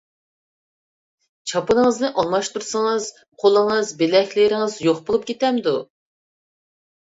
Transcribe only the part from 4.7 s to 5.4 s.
يوق بولۇپ